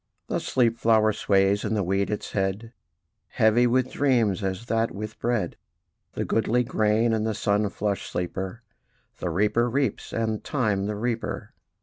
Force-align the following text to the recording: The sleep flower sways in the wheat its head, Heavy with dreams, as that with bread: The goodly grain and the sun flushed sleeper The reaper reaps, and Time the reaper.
The 0.25 0.39
sleep 0.39 0.79
flower 0.79 1.13
sways 1.13 1.63
in 1.63 1.75
the 1.75 1.83
wheat 1.83 2.09
its 2.09 2.31
head, 2.31 2.73
Heavy 3.27 3.67
with 3.67 3.91
dreams, 3.91 4.43
as 4.43 4.65
that 4.65 4.89
with 4.89 5.19
bread: 5.19 5.57
The 6.13 6.25
goodly 6.25 6.63
grain 6.63 7.13
and 7.13 7.23
the 7.23 7.35
sun 7.35 7.69
flushed 7.69 8.09
sleeper 8.11 8.63
The 9.19 9.29
reaper 9.29 9.69
reaps, 9.69 10.11
and 10.11 10.43
Time 10.43 10.87
the 10.87 10.95
reaper. 10.95 11.53